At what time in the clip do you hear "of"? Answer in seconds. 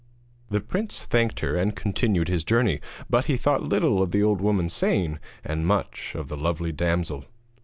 4.01-4.09, 6.15-6.27